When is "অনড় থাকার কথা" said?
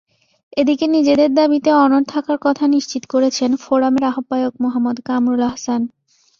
1.75-2.63